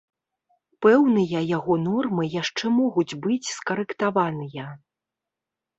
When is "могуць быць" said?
2.81-3.53